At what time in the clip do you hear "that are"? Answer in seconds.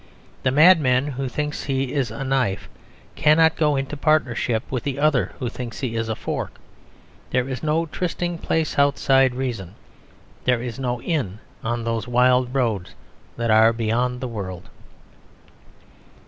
13.37-13.71